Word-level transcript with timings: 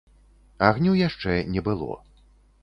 Агню 0.67 0.95
яшчэ 1.01 1.35
не 1.57 1.65
было. 1.69 2.01